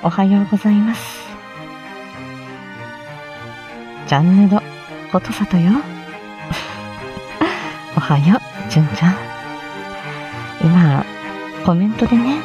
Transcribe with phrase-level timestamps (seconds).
[0.00, 1.26] おはようございます。
[4.06, 4.62] ジャンヌド、
[5.10, 5.72] ことさとよ。
[7.96, 9.16] おはよう、じゅんちゃん。
[10.62, 11.04] 今、
[11.66, 12.36] コメントでね、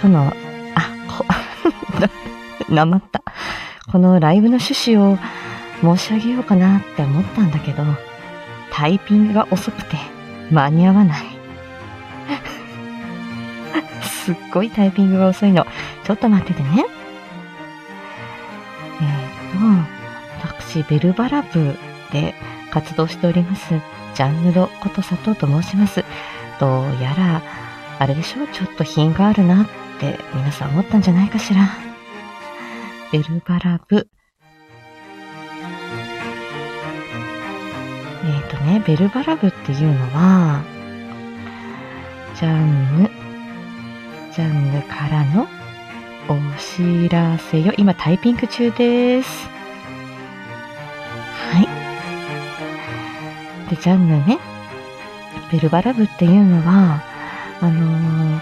[0.00, 0.32] この、
[0.74, 1.26] あ、こ、
[2.72, 3.22] なまった。
[3.90, 5.18] このライブの趣旨を
[5.82, 7.84] 申し上げようかなって思ったんだけど、
[8.70, 9.98] タイピングが遅くて
[10.50, 11.24] 間に合わない。
[14.02, 15.66] すっごいタイピングが遅いの。
[16.04, 16.84] ちょっと待っててね。
[19.00, 21.76] えっ、ー、と、私、ベルバラ部
[22.12, 22.34] で
[22.70, 23.74] 活動しております、
[24.14, 26.04] ジャンヌロことさとと申します。
[26.58, 27.42] どうやら、
[27.98, 29.66] あれでしょうちょっと品があるなっ
[30.00, 31.68] て皆さん思ったんじゃないかしら。
[33.12, 34.08] ベルバラ部。
[38.24, 40.62] えっ、ー、とね、ベルバラ部っていうのは、
[42.34, 43.10] ジャンヌ、
[44.32, 45.46] ジャンヌからの
[46.28, 47.72] お知らせよ。
[47.76, 49.48] 今タイピング中です。
[51.50, 51.60] は
[53.68, 53.70] い。
[53.70, 54.38] で、ジャンヌね、
[55.50, 57.02] ベルバラ部っていうのは、
[57.60, 58.40] あの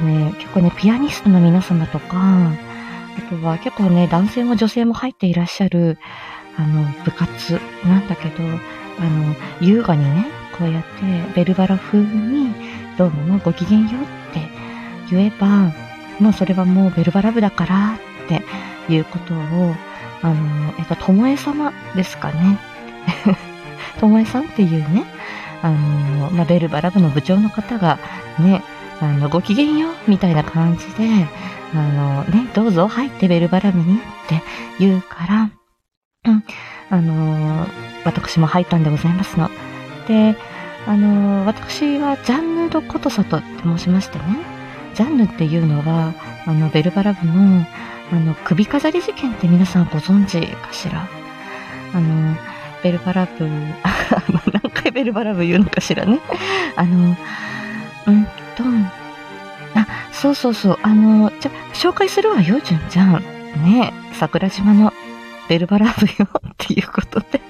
[0.00, 2.56] ー、ね、結構ね、ピアニストの皆様とか、あ
[3.28, 5.98] とは結構ね、男性も女性も入っていらっしゃる、
[6.56, 8.46] あの、部活なんだけど、あ
[9.04, 10.24] の、優雅にね、
[10.58, 10.88] こうやって
[11.34, 12.54] ベルバラ風に、
[12.96, 14.48] どうもご機嫌ようって
[15.10, 15.70] 言えば、
[16.20, 18.42] もうそれはもうベルバラ部だからって
[18.92, 19.74] いうことを、
[20.22, 22.58] あの、えっと、ともえ様ですかね。
[24.00, 25.04] ともえさんっていうね、
[25.62, 27.98] あの、まあ、ベルバラ部の部長の方が
[28.38, 28.62] ね、
[29.00, 31.26] あの、ご機嫌よみたいな感じで、
[31.74, 34.42] あのね、どうぞ入ってベルバラムにって
[34.78, 35.50] 言うから、
[36.24, 36.44] うん、
[36.90, 37.66] あの
[38.04, 39.50] 私も入ったんでございますの。
[40.06, 40.36] で、
[40.86, 44.24] あの私はジャンヌ・ド・コトサトって申しましてね、
[44.94, 46.14] ジャンヌっていうのは、
[46.46, 47.64] あの、ベルバラ部の、
[48.12, 51.08] あの、首飾り事件って皆さんご存知かしら？
[51.94, 52.36] あの、
[52.82, 53.48] ベルバラ部、
[54.52, 56.18] 何回ベルバラ部言うのかしらね？
[56.76, 57.16] あの、
[58.06, 58.64] うんと、
[59.74, 60.78] あ、そうそうそう。
[60.82, 63.22] あの、じゃ、紹介するわよ、じゅんちゃん。
[63.64, 64.92] ね桜島の
[65.48, 67.40] ベルバラブよっていうことで。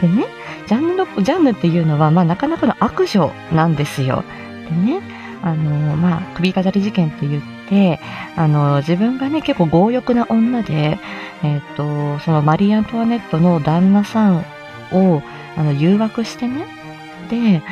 [0.00, 0.26] でね、
[0.66, 4.24] ジャンヌの、ジャンヌっていうのは、まあ、なかなかの悪女なんですよ。
[4.68, 5.00] でね、
[5.42, 8.00] あの、まあ、首飾り事件って言って、
[8.36, 10.98] あの、自分がね、結構強欲な女で、
[11.42, 14.44] えっ、ー、と、そのマリー・アントワネットの旦那さん
[14.92, 15.22] を、
[15.56, 16.66] あの、誘惑してね、
[17.28, 17.62] で、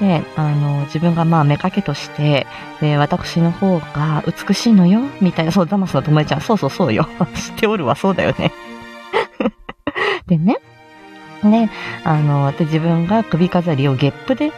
[0.00, 2.46] で、あの、自分がまあ、目かけとして、
[2.80, 7.08] で、私の方が美しいのよ、みたいな、そう、ザマスの友達ちゃん、そうそうそうよ。
[7.34, 8.52] 知っておるわ、そうだよね。
[10.28, 10.58] でね、
[11.42, 11.70] ね、
[12.04, 14.52] あの、で、自分が首飾りをゲップで、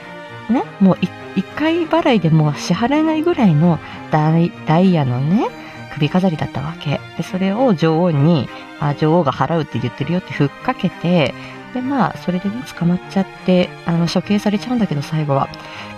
[0.50, 0.98] ね、もう
[1.36, 3.78] 一回払いでも支払えないぐらいの
[4.10, 5.48] ダイダイヤのね、
[5.94, 7.00] 首飾りだったわけ。
[7.16, 8.48] で、それを女王に、
[8.80, 11.34] あ、女王が払うって言ってるよってふっかけて、
[11.74, 15.48] で、まあ、それでね、捕まっちゃって、あの、処刑されちゃうんだけど、最後は。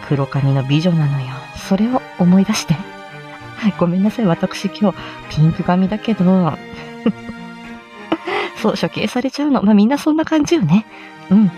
[0.09, 1.28] 黒髪の美女なのよ。
[1.56, 2.75] それを思い出して。
[2.75, 4.27] はい、ごめんなさい。
[4.27, 6.53] 私今日、ピンク髪だけど、
[8.60, 9.62] そう、処刑されちゃうの。
[9.62, 10.87] まあ、みんなそんな感じよね。
[11.31, 11.50] うん。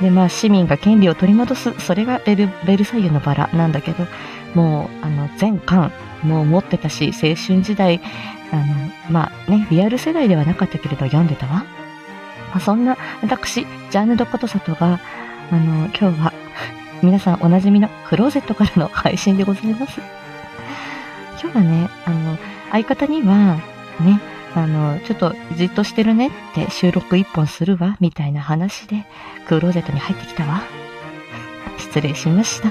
[0.00, 1.72] で、まあ、市民が権利を取り戻す。
[1.80, 4.06] それがベル、ベルサイユのバラなんだけど、
[4.54, 5.92] もう、あの、全巻、
[6.22, 8.00] もう持ってたし、青春時代、
[8.52, 8.64] あの、
[9.10, 11.64] まあね、リアル世代ではなかったけれど読んでたわ。
[12.50, 15.00] まあ、そんな私、ジャンヌ・ド・コトサトが、
[15.50, 16.32] あの、今日は
[17.02, 20.00] 皆さんおなじみのクローゼットからの配信でございます。
[21.40, 22.36] 今日はね、あの、
[22.70, 23.56] 相方には、
[24.00, 24.20] ね、
[24.54, 29.04] あの、ちょっとじっとしてるねって収録一本するわ、みたいな話で、
[29.46, 30.62] クローゼットに入ってきたわ。
[31.78, 32.68] 失礼しました。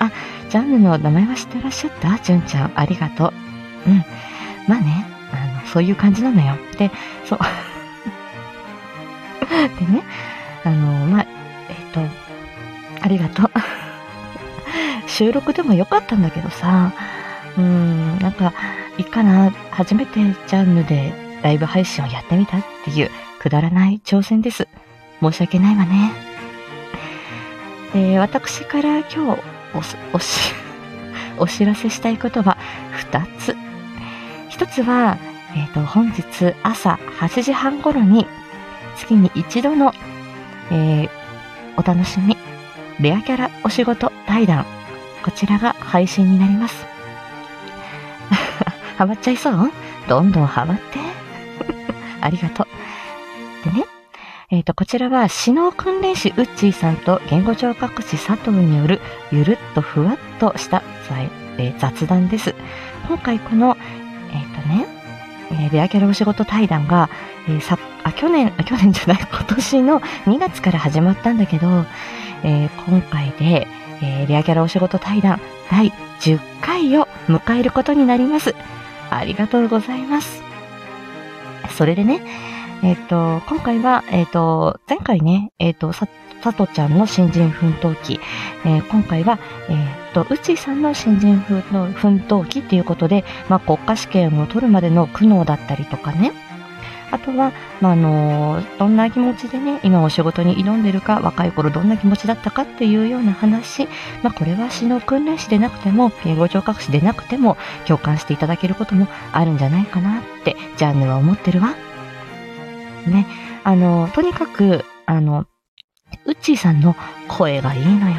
[0.00, 0.10] あ、
[0.48, 2.18] ジャンヌの名前は知ってらっしゃった？
[2.18, 3.32] じゅんちゃん、ありがと
[3.86, 3.90] う。
[3.90, 4.04] うん。
[4.68, 6.56] まあね、あの、そういう感じなのよ。
[6.78, 6.90] で、
[7.24, 7.38] そう。
[9.50, 10.02] でね、
[10.64, 11.26] あの、まあ、
[11.68, 12.00] えっ、ー、と、
[13.02, 13.50] ありがとう。
[15.08, 16.92] 収録でもよかったんだけどさ、
[17.58, 18.52] うん、なんか、
[18.96, 21.12] いいかな、初めてジャンルで
[21.42, 23.10] ライブ配信をやってみたっていう
[23.40, 24.68] くだらない挑戦です。
[25.20, 26.12] 申し訳ないわね。
[27.92, 29.36] で、私から今日お、
[30.14, 30.54] おし、
[31.38, 32.56] お知らせしたいことは
[33.10, 33.56] 2つ。
[34.50, 35.18] 1つは、
[35.56, 38.26] えっ、ー、と、本日朝8時半頃に
[38.96, 39.92] 月に一度の、
[40.70, 41.10] えー、
[41.76, 42.36] お楽しみ、
[43.00, 44.64] レアキャラお仕事対談、
[45.24, 46.97] こちらが配信になります。
[48.98, 49.70] ハマっちゃいそう？
[50.08, 50.98] どんどんハマって。
[52.20, 52.66] ありがとう。
[53.64, 53.86] でね、
[54.50, 59.00] えっ、ー、と、こちらは、死の訓練士ウッチーさんと言語聴覚士佐藤による、
[59.30, 60.82] ゆるっとふわっとした
[61.58, 62.56] え、雑談です。
[63.06, 63.76] 今回この、
[64.32, 64.86] えっ、ー、とね、
[65.52, 67.08] えー、レアキャラお仕事対談が、
[67.48, 71.84] えー、さあ去年あ、去年じゃない、今年の2月から始まったんだけど、
[72.42, 73.66] えー、今回で、
[74.02, 75.40] えー、レアキャラお仕事対談
[75.70, 78.54] 第10回を迎えることになります。
[79.10, 80.42] ありがとうございます。
[81.76, 82.20] それでね、
[82.82, 86.08] えっ、ー、と、今回は、えっ、ー、と、前回ね、えっ、ー、と、さ、
[86.42, 88.20] さとちゃんの新人奮闘記、
[88.64, 96.32] え今回は、えっ、と、うちさんの新人奮闘記っていうことで、まあ、国家試験を取るまでの苦悩だったりとかね、
[97.10, 103.88] あとは、まあ、のどんな気持ちでね、今お仕事に挑んでるか、若い頃どんな気持ちだったかっていうような話、
[104.22, 107.56] まあ、これは詩の訓練士でなくても、敬語聴覚士でなくても、
[107.86, 111.74] 共感していただけることもあるんじゃないかなって、ジャンヌは思ってるわ。
[113.06, 113.26] ね、
[113.64, 115.46] あの、とにかく、あの、
[116.26, 116.94] ウッチーさんの
[117.26, 118.16] 声がいいのよ。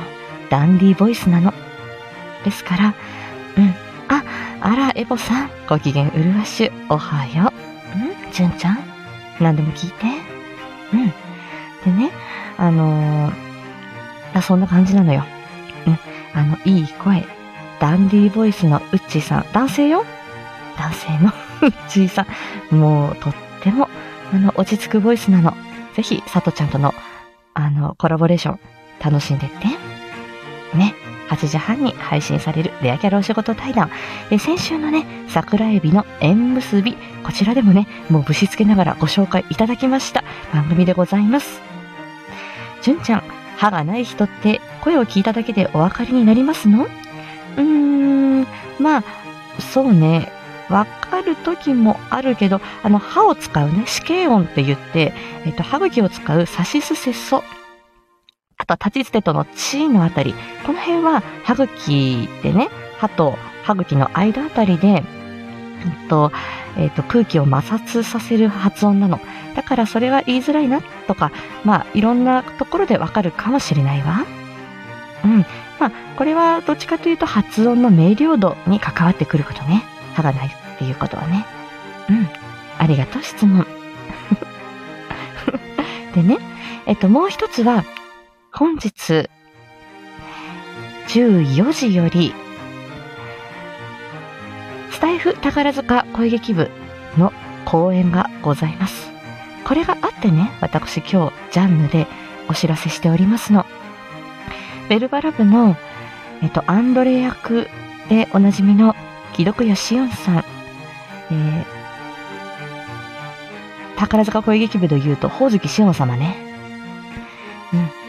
[0.49, 1.53] ダンディーボイスなの。
[2.43, 2.95] ですから、
[3.57, 3.75] うん。
[4.07, 4.23] あ、
[4.61, 7.48] あら、エボさん、ご機嫌うるわしゅ、おはよう。
[8.29, 8.77] ん純ちゃん？
[9.39, 10.05] 何でも聞いて。
[10.93, 11.13] うん。
[11.95, 12.11] でね、
[12.57, 13.33] あのー、
[14.33, 15.23] あ、そんな感じなのよ。
[15.87, 15.99] うん。
[16.33, 17.25] あの、いい声。
[17.79, 19.45] ダンディーボイスのウッチーさん。
[19.53, 20.05] 男性よ？
[20.77, 21.31] 男性の
[21.61, 22.25] ウッチーさ
[22.71, 22.75] ん。
[22.75, 23.89] もう、とっても、
[24.33, 25.55] あの、落ち着くボイスなの。
[25.95, 26.93] ぜひ、さとちゃんとの、
[27.53, 28.59] あの、コラボレーション、
[29.03, 29.67] 楽しんでって。
[30.77, 30.93] ね。
[31.29, 33.91] 8時半に配信されるレアキャラお仕事対談。
[34.31, 40.23] え先週のね、桜エビの縁結び、こちらでもね、もうぶしつけながらご紹介いただきました
[40.53, 41.61] 番組でございます。
[42.81, 43.23] 純ちゃん、
[43.57, 46.85] 歯がない人って声を聞いただけでお分かりになりますの？
[46.85, 48.47] うーん、
[48.79, 49.03] まあ、
[49.59, 50.31] そうね。
[50.69, 55.13] わかる時もあるけど、あの、歯を使うね、死刑音って言って、
[55.45, 57.43] えっと、歯茎を使うサシスセッソ
[58.69, 60.35] とは立ち捨てとの地のあたり、
[60.65, 62.69] この辺は歯茎でね、
[62.99, 65.01] 歯と歯茎の間あたりで、え
[66.05, 66.31] っと、
[66.77, 69.19] えっと、空気を摩擦させる発音なの。
[69.55, 71.31] だからそれは言いづらいなとか、
[71.63, 74.25] まあ、いろんなところでわかるかもしれないわ。
[75.25, 75.45] うん。
[75.79, 79.83] まあ、これはどっちかというと発音の明瞭度に関わってくることね。
[80.13, 81.45] 歯がないっていうことはね。
[82.09, 82.27] うん。
[82.77, 83.65] ありがとう、質問。
[86.13, 86.37] でね、
[86.85, 87.83] えっと、もう一つは、
[88.59, 89.29] 本日
[91.07, 92.33] 14時より
[94.91, 96.69] スタイフ宝塚声劇部
[97.17, 97.31] の
[97.63, 99.07] 公演がございます。
[99.63, 102.05] これがあってね、私今日ジャンヌで
[102.49, 103.65] お知らせしておりますの。
[104.89, 105.77] ベルバラ部の、
[106.43, 107.69] えっと、アンドレ役
[108.09, 108.93] でおなじみの
[109.31, 116.48] 木戸谷しおんさん、えー、宝塚声劇部で言うと、ほおずきしおん様ね。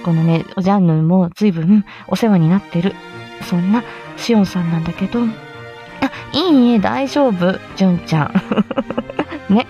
[0.05, 2.95] このね、ジャンヌも随分お世話になってる。
[3.43, 3.83] そんな
[4.17, 8.33] シオンさんなんだけど、あ、いいえ、大丈夫、じゅんちゃん。
[9.53, 9.67] ね、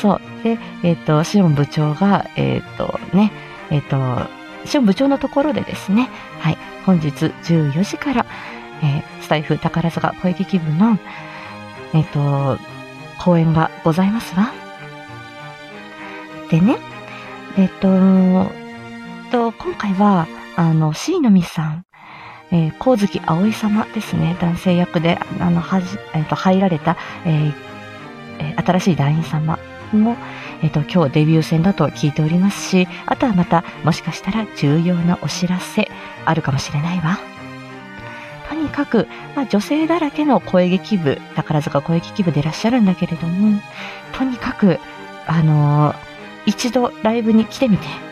[0.00, 0.20] そう。
[0.42, 3.32] で、えっ、ー、と、シオン部長が、えっ、ー、と、ね、
[3.70, 4.28] えっ、ー、と、
[4.64, 6.08] シオン部長のところでですね、
[6.40, 8.26] はい、本日14時から、
[8.82, 10.98] えスタイフ宝塚声劇部の、
[11.92, 12.58] えっ、と、
[13.18, 14.52] 公演がございますわ。
[16.50, 16.76] でね、
[17.56, 17.88] えっ、と、
[19.34, 21.84] と、今回は、あの、C のみさん、
[22.52, 29.58] えー、光月葵様ですね、男性役で、あの、はじ、えっ、ー、と、入られた、えー、新しい団員様
[29.92, 30.16] も、
[30.62, 35.90] えっ、と、今日デビュー戦だと聞いておりますし、あとはまた、もしかしたら重要なお知らせ、
[36.24, 37.18] あるかもしれないわ。
[38.48, 43.60] とにかく、まあ、女性だらけの声劇部、宝塚声劇部でいらっしゃるんだけれども、
[44.12, 44.78] とにかく、
[45.26, 45.92] あの
[46.46, 48.03] 一度ライブに来てみて、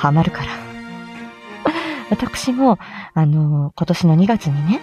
[0.00, 0.46] ハマるから。
[2.10, 2.78] 私も、
[3.12, 4.80] あの、今年の2月にね、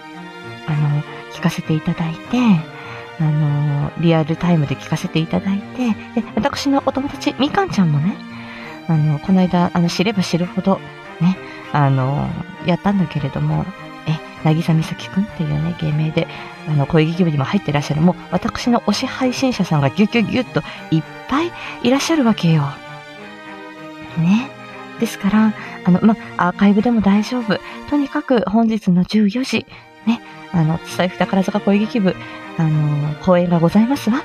[0.68, 2.38] あの、聞かせていただいて、
[3.20, 5.88] あの、リアルタイムで聞かせていただいて、
[6.20, 8.14] で、私のお友達、みかんちゃんもね、
[8.88, 10.80] あの、この間、あの、知れば知るほど、
[11.20, 11.36] ね、
[11.72, 12.28] あの、
[12.64, 13.66] やったんだけれども、
[14.06, 16.28] え、なぎさみさきくんっていうね、芸名で、
[16.68, 21.50] あの、声劇部にも入ってらっしゃる、もう、私の推し配信者さんがギュギュギュッといっぱい
[21.82, 22.62] いらっしゃるわけよ。
[24.18, 24.57] ね。
[25.00, 27.58] ですから、あの、ま、アーカイブでも大丈夫。
[27.90, 29.66] とにかく本日の14時、
[30.06, 30.20] ね、
[30.52, 32.14] あの、スタイフ宝塚声劇部、
[32.56, 34.22] あの、公演がございますわ。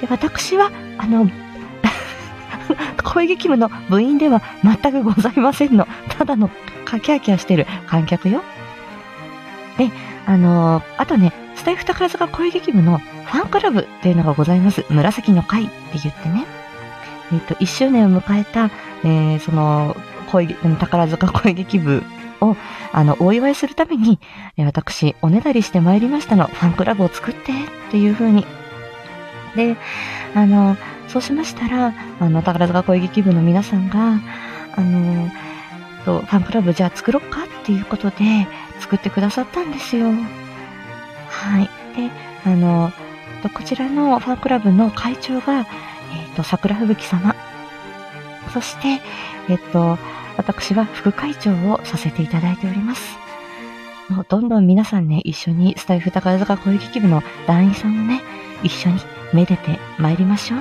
[0.00, 1.28] で、私は、あの、
[3.02, 5.86] 声劇部の部員では全くございませんの。
[6.08, 6.48] ただの、
[6.84, 8.42] かキャーキャしてる観客よ。
[9.78, 9.90] で、
[10.26, 14.84] あの、あとね、スタイフ宝塚声劇部のファンクラブっていうのがございます。
[14.88, 16.46] 紫の会って言ってね。
[17.32, 18.70] えっ、と、1周年を迎えた、
[19.04, 19.96] えー、その、
[20.30, 22.02] 声、宝塚声劇部
[22.40, 22.56] を、
[22.92, 24.18] あの、お祝いするために、
[24.58, 26.46] 私、おねだりしてまいりましたの。
[26.46, 27.54] ファンクラブを作ってっ
[27.90, 28.46] ていう風に。
[29.56, 29.76] で、
[30.34, 30.76] あの、
[31.08, 34.20] そうしましたら、あの、宝塚恋劇部の皆さんが、
[34.76, 35.28] あの、
[36.04, 37.44] と、ファンクラブじゃあ作ろっか？
[37.44, 38.46] っていうことで
[38.80, 40.06] 作ってくださったんですよ。
[41.28, 41.64] はい。
[41.96, 42.10] で、
[42.46, 42.90] あの、
[43.54, 47.34] こちらのファンクラブの会長が、えっ、ー、と、桜吹雪様。
[48.52, 49.00] そして、
[49.48, 49.98] えっ、と、
[50.36, 53.18] 私は副会長をさせていただいております。
[54.08, 58.22] もうどんどん皆さんね、一緒にスタイフ宝塚恋劇部の団員さんをね、
[58.62, 59.00] 一緒に
[59.32, 60.60] めでて参りましょう。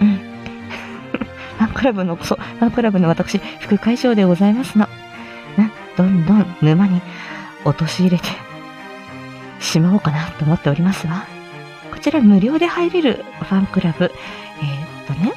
[0.00, 0.16] うん。
[1.58, 4.88] ファンクラブの、そう、ファンクラブの私、副会長でございますの。
[5.56, 7.00] ね、どんどん沼に
[7.64, 8.24] 陥れて
[9.60, 11.24] しまおうかなと思っておりますわ。
[11.92, 14.10] こちら無料で入れるファンクラブ。
[14.60, 15.34] えー、っとね、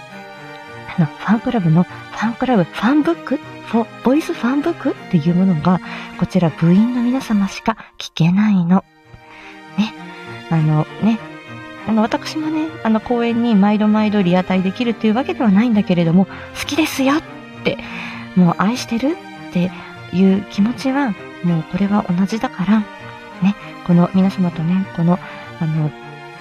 [0.97, 3.39] あの、ファンクラブの、ファンクラブ、ファンブック？
[3.67, 5.79] フボイスファンブックっていうものが、
[6.19, 8.83] こちら部員の皆様しか聞けないの。
[9.77, 9.93] ね。
[10.51, 11.17] あの、ね。
[11.87, 16.31] あの、私もね、あの、公演に毎度毎度リアタイできるっていうわけではないんだけれども、好
[16.67, 17.21] きですよっ
[17.63, 17.77] て、
[18.35, 19.17] もう愛してる
[19.49, 19.71] って
[20.13, 22.79] いう気持ちは、もうこれは同じだから、
[23.41, 25.19] ね、この皆様とね、この、
[25.59, 25.91] あの、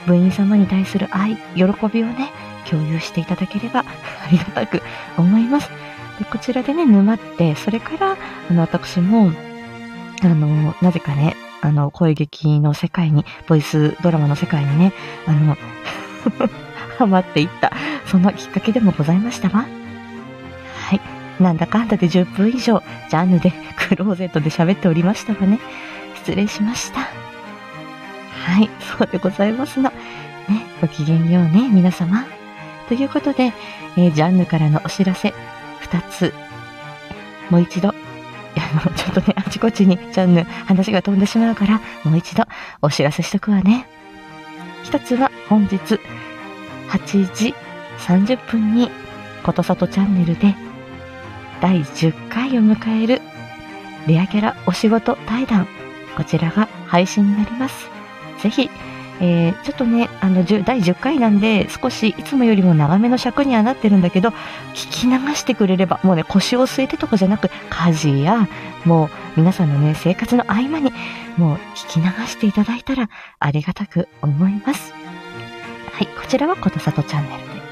[0.06, 2.30] 部員様に対する愛、喜びをね、
[2.68, 3.84] 共有していただければ あ
[4.30, 4.82] りがたく
[5.16, 5.70] 思います。
[6.18, 8.16] でこちらでね、沼って、それから、
[8.50, 9.32] あの、私も、
[10.22, 14.92] あの、なぜかね、あの、声劇の世界に、ボイスドラマの世界にね、
[15.26, 15.56] あの、
[16.98, 17.72] ハマっていった、
[18.06, 19.64] そんなきっかけでもございましたわ。
[20.88, 21.00] はい。
[21.40, 23.52] なんだかんだで10分以上、ジャンルで、
[23.88, 25.58] クローゼットで喋っておりましたがね、
[26.16, 27.00] 失礼しました。
[27.00, 29.90] はい、そうでございますの。
[29.90, 32.24] ね、ごきげんようね、皆様。
[32.88, 33.52] ということで、
[33.96, 35.32] えー、ジャンヌからのお知らせ、
[35.80, 36.32] 二つ、
[37.50, 37.92] もう一度、あ
[38.86, 42.44] の、ちょっとね、あちこちにジャンヌ話が飛んでしまうから、もう一度
[42.80, 43.86] お知らせしとくわね。
[44.84, 45.76] 一つは本日、
[46.88, 47.54] 8時
[47.98, 48.90] 30分に、
[49.42, 50.54] ことさとチャンネルで、
[51.60, 53.22] 第10回を迎える、
[54.06, 55.66] レアキャラお仕事対談、
[56.16, 57.88] こちらが配信になります。
[58.38, 58.68] ぜひ、
[59.24, 64.30] えー、ちょっとね、あの、第10回なんで、少しいつもよりも長めの尺にはなってるんだけど、
[64.74, 68.48] 聞き流してくれれば、もうね、腰を据えてとかじゃなく、家事や、
[68.84, 70.92] もう、皆さんのね、生活の合間に、
[71.36, 74.92] もう、聞き流していただいたら、ありがたく思います。
[75.92, 77.62] はい、こちらはことさとチャンネルで。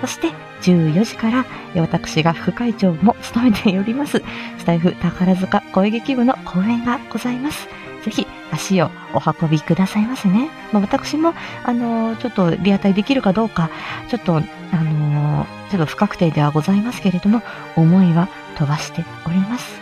[0.00, 0.30] そして、
[0.62, 1.44] 14時から、
[1.76, 4.20] 私が副会長も務めております、
[4.58, 7.81] スタイフ宝塚声劇部の講演がございます。
[8.04, 10.50] ぜひ足をお運びくださいませね。
[10.72, 13.70] まあ、私も、あのー、ちょっとリアタイできるかどうか、
[14.08, 17.42] ちょっと、あのー、ちょっと不確定ではございますけれども、
[17.76, 19.80] 思いは飛ばしております。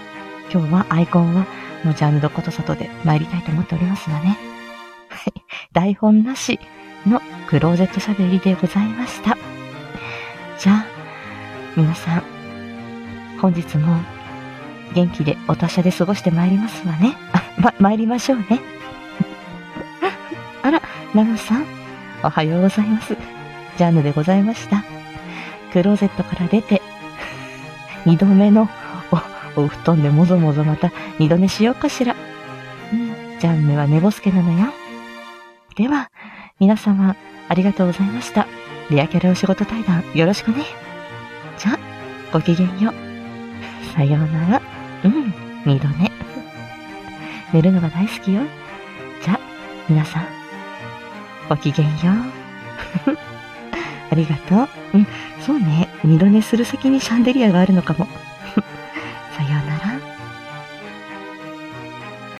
[0.52, 1.46] 今日はアイコンは、
[1.84, 4.36] もうジャンルドことさとで参りたいと思っておりますがね。
[5.08, 5.32] はい。
[5.72, 6.60] 台本なし
[7.06, 9.36] のクローゼット喋りでございました。
[10.58, 10.86] じゃあ、
[11.76, 12.22] 皆さん、
[13.40, 13.96] 本日も
[14.94, 17.16] 元気でお達者で過ごしてまいりますわね。
[17.60, 18.60] ま、参りましょうね。
[20.62, 20.82] あら、
[21.14, 21.66] ナムさん、
[22.22, 23.16] おはようございます。
[23.76, 24.82] ジャンヌでございました。
[25.72, 26.80] クローゼットから出て、
[28.06, 28.68] 二度目の
[29.56, 32.16] お、お布団でもぞもぞまた二度寝しようかしら。
[32.92, 34.72] うん、ジャンヌは寝ぼすけなのよ。
[35.76, 36.10] では、
[36.58, 37.14] 皆様、
[37.48, 38.46] ありがとうございました。
[38.90, 40.64] レアキャラお仕事対談、よろしくね。
[41.58, 41.78] じゃあ、
[42.32, 43.94] ごきげんよう。
[43.94, 44.62] さようなら。
[45.04, 46.19] うん、二度寝。
[47.52, 48.42] 寝るのが大好きよ。
[49.22, 49.38] じゃ、
[49.88, 50.26] 皆さん、
[51.48, 51.92] ごきげんよ
[53.06, 53.16] う。
[54.10, 54.68] ありがとう。
[54.94, 55.06] うん、
[55.40, 55.88] そうね。
[56.04, 58.06] 二度寝する先にシャンデリアがあるのかも。